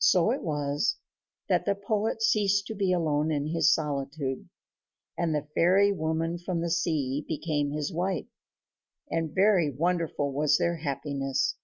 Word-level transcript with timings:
So 0.00 0.32
it 0.32 0.42
was 0.42 0.96
that 1.48 1.64
the 1.64 1.76
poet 1.76 2.20
ceased 2.20 2.66
to 2.66 2.74
be 2.74 2.92
alone 2.92 3.30
in 3.30 3.46
his 3.50 3.72
solitude, 3.72 4.48
and 5.16 5.32
the 5.32 5.46
fairy 5.54 5.92
woman 5.92 6.36
from 6.36 6.62
the 6.62 6.68
sea 6.72 7.24
became 7.28 7.70
his 7.70 7.92
wife, 7.92 8.26
and 9.08 9.32
very 9.32 9.70
wonderful 9.70 10.32
was 10.32 10.58
their 10.58 10.78
happiness. 10.78 11.54